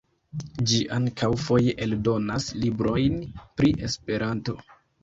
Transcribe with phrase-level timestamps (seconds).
[0.71, 3.25] Ĝi ankaŭ foje eldonas librojn
[3.61, 4.63] pri Esperanto.